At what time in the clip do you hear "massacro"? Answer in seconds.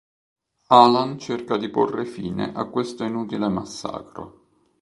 3.49-4.41